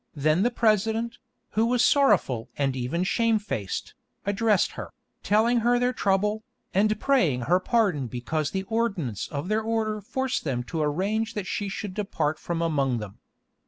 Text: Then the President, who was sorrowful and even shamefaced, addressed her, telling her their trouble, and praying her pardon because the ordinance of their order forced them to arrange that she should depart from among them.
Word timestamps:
Then 0.15 0.41
the 0.41 0.49
President, 0.49 1.19
who 1.51 1.67
was 1.67 1.85
sorrowful 1.85 2.49
and 2.57 2.75
even 2.75 3.03
shamefaced, 3.03 3.93
addressed 4.25 4.71
her, 4.71 4.89
telling 5.21 5.59
her 5.59 5.77
their 5.77 5.93
trouble, 5.93 6.41
and 6.73 6.99
praying 6.99 7.41
her 7.41 7.59
pardon 7.59 8.07
because 8.07 8.49
the 8.49 8.63
ordinance 8.63 9.27
of 9.27 9.47
their 9.47 9.61
order 9.61 10.01
forced 10.01 10.43
them 10.43 10.63
to 10.63 10.81
arrange 10.81 11.35
that 11.35 11.45
she 11.45 11.69
should 11.69 11.93
depart 11.93 12.39
from 12.39 12.63
among 12.63 12.97
them. 12.97 13.19